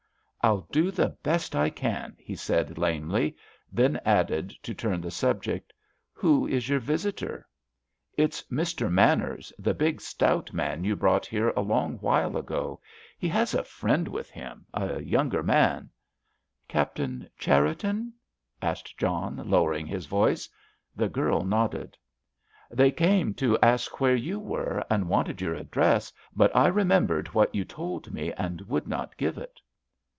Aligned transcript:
"I'll 0.43 0.67
do 0.71 0.89
the 0.89 1.09
best 1.21 1.55
I 1.55 1.69
can," 1.69 2.15
he 2.17 2.35
said, 2.35 2.79
lamely, 2.79 3.35
then 3.71 4.01
added, 4.03 4.49
to 4.63 4.73
turn 4.73 4.99
the 4.99 5.11
subject, 5.11 5.71
"Who 6.13 6.47
is 6.47 6.67
your 6.67 6.79
visitor?" 6.79 7.45
"It's 8.17 8.41
Mr. 8.49 8.91
Manners, 8.91 9.53
the 9.59 9.75
big, 9.75 10.01
stout 10.01 10.51
man 10.51 10.83
you 10.83 10.95
brought 10.95 11.27
here 11.27 11.49
a 11.49 11.61
long 11.61 11.99
while 11.99 12.35
ago. 12.37 12.81
He 13.19 13.27
has 13.27 13.53
a 13.53 13.63
friend 13.63 14.07
with 14.07 14.31
him, 14.31 14.65
a 14.73 14.99
younger 14.99 15.43
man." 15.43 15.91
"Captain 16.67 17.29
Cherriton?" 17.37 18.11
asked 18.63 18.97
John, 18.97 19.43
lowering 19.47 19.85
his 19.85 20.07
voice. 20.07 20.49
The 20.95 21.07
girl 21.07 21.43
nodded. 21.43 21.95
"They 22.71 22.89
came 22.89 23.35
to 23.35 23.59
ask 23.59 23.99
where 24.01 24.15
you 24.15 24.39
were, 24.39 24.83
and 24.89 25.07
wanted 25.07 25.39
your 25.39 25.53
address, 25.53 26.11
but 26.35 26.49
I 26.55 26.65
remembered 26.65 27.27
what 27.27 27.53
you 27.53 27.63
told 27.63 28.11
me 28.11 28.33
and 28.33 28.59
would 28.61 28.87
not 28.87 29.15
give 29.17 29.37
it." 29.37 29.61